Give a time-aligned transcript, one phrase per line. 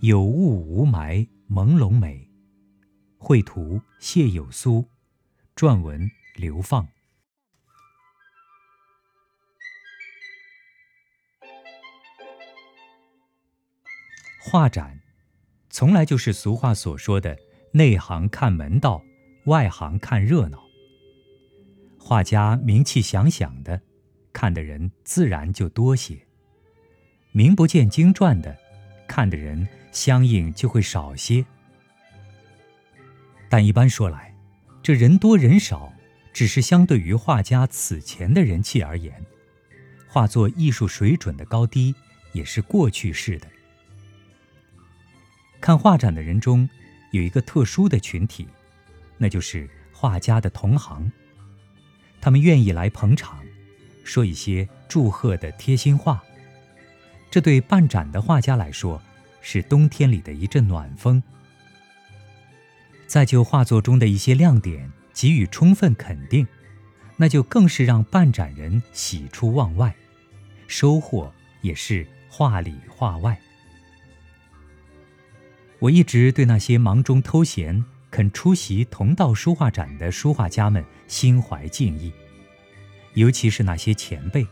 [0.00, 2.28] 有雾无霾，朦胧美。
[3.18, 4.84] 绘图：谢有苏，
[5.54, 6.88] 撰文：刘放。
[14.52, 15.00] 画展，
[15.70, 17.38] 从来就是俗话所说的
[17.72, 19.02] “内行看门道，
[19.46, 20.62] 外行看热闹”。
[21.98, 23.80] 画家名气响响的，
[24.30, 26.16] 看的人自然就多些；
[27.30, 28.54] 名不见经传的，
[29.08, 29.66] 看的人。
[29.90, 31.46] 相应就会少些，
[33.48, 34.34] 但一般说来，
[34.82, 35.90] 这人多人少，
[36.30, 39.24] 只是相对于画家此前的人气而言，
[40.06, 41.94] 画作艺术水准的高低
[42.34, 43.46] 也是过去式的。
[45.62, 46.68] 看画展的人中，
[47.12, 48.46] 有一个特殊的群体，
[49.16, 51.10] 那就是画家的同行，
[52.20, 53.42] 他们愿意来捧场，
[54.04, 56.22] 说一些祝贺的贴心话，
[57.30, 59.00] 这对办展的画家来说。
[59.44, 61.20] 是冬天里的一阵暖风。
[63.08, 66.46] 再就画作中的一些亮点给予充分肯定，
[67.16, 69.92] 那就更是让办展人喜出望外，
[70.68, 73.36] 收获也是画里画外。
[75.82, 82.12] 我一直对那些忙中偷闲肯出席同道书画展的书画家们心怀敬意，
[83.14, 84.46] 尤其是那些前辈，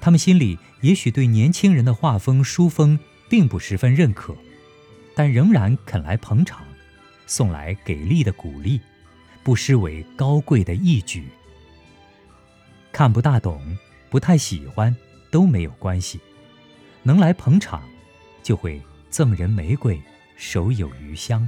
[0.00, 2.98] 他们心里也许对年轻人的画风书风。
[3.30, 4.34] 并不十分认可，
[5.14, 6.64] 但仍然肯来捧场，
[7.26, 8.80] 送来给力的鼓励，
[9.42, 11.26] 不失为高贵的义举。
[12.90, 13.76] 看不大懂，
[14.08, 14.96] 不太喜欢
[15.30, 16.18] 都没有关系，
[17.02, 17.82] 能来捧场，
[18.42, 20.00] 就会赠人玫瑰，
[20.38, 21.46] 手有余香。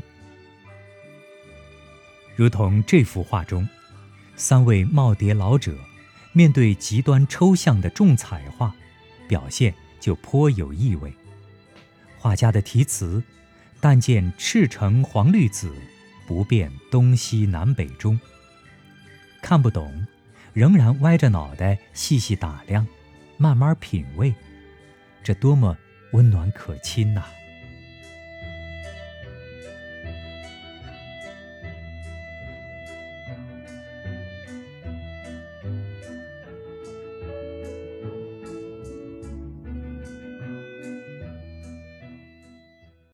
[2.37, 3.67] 如同这幅画中，
[4.35, 5.75] 三位耄耋老者
[6.33, 8.75] 面对极端抽象的重彩画，
[9.29, 11.13] 表现就颇有意味。
[12.19, 13.23] 画家的题词
[13.81, 15.73] ：“但见赤橙黄绿紫，
[16.27, 18.19] 不辨东西南北中。”
[19.41, 20.07] 看不懂，
[20.53, 22.87] 仍然歪着脑袋细细打量，
[23.37, 24.35] 慢慢品味，
[25.23, 25.77] 这多么
[26.13, 27.25] 温暖可亲呐！